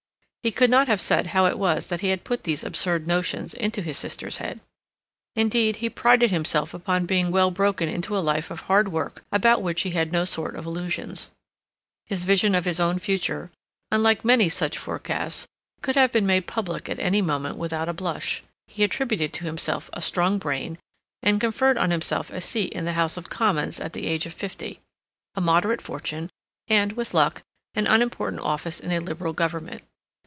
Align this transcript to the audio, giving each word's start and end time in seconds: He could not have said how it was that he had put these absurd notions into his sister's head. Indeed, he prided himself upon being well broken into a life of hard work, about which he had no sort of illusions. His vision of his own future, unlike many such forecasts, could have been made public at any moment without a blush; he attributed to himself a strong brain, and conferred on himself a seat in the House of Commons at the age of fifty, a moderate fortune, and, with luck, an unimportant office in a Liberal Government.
He 0.43 0.49
could 0.49 0.71
not 0.71 0.87
have 0.87 0.99
said 0.99 1.27
how 1.27 1.45
it 1.45 1.59
was 1.59 1.85
that 1.85 1.99
he 1.99 2.09
had 2.09 2.23
put 2.23 2.45
these 2.45 2.63
absurd 2.63 3.05
notions 3.05 3.53
into 3.53 3.79
his 3.83 3.95
sister's 3.95 4.37
head. 4.37 4.59
Indeed, 5.35 5.75
he 5.75 5.87
prided 5.87 6.31
himself 6.31 6.73
upon 6.73 7.05
being 7.05 7.29
well 7.29 7.51
broken 7.51 7.87
into 7.87 8.17
a 8.17 8.25
life 8.25 8.49
of 8.49 8.61
hard 8.61 8.87
work, 8.87 9.23
about 9.31 9.61
which 9.61 9.83
he 9.83 9.91
had 9.91 10.11
no 10.11 10.25
sort 10.25 10.55
of 10.55 10.65
illusions. 10.65 11.29
His 12.07 12.23
vision 12.23 12.55
of 12.55 12.65
his 12.65 12.79
own 12.79 12.97
future, 12.97 13.51
unlike 13.91 14.25
many 14.25 14.49
such 14.49 14.79
forecasts, 14.79 15.47
could 15.83 15.93
have 15.95 16.11
been 16.11 16.25
made 16.25 16.47
public 16.47 16.89
at 16.89 16.97
any 16.97 17.21
moment 17.21 17.57
without 17.57 17.87
a 17.87 17.93
blush; 17.93 18.41
he 18.65 18.83
attributed 18.83 19.33
to 19.33 19.45
himself 19.45 19.91
a 19.93 20.01
strong 20.01 20.39
brain, 20.39 20.79
and 21.21 21.39
conferred 21.39 21.77
on 21.77 21.91
himself 21.91 22.31
a 22.31 22.41
seat 22.41 22.73
in 22.73 22.85
the 22.85 22.93
House 22.93 23.15
of 23.15 23.29
Commons 23.29 23.79
at 23.79 23.93
the 23.93 24.07
age 24.07 24.25
of 24.25 24.33
fifty, 24.33 24.79
a 25.35 25.39
moderate 25.41 25.83
fortune, 25.83 26.31
and, 26.67 26.93
with 26.93 27.13
luck, 27.13 27.43
an 27.75 27.85
unimportant 27.85 28.41
office 28.41 28.79
in 28.79 28.91
a 28.91 28.97
Liberal 28.97 29.33
Government. 29.33 29.83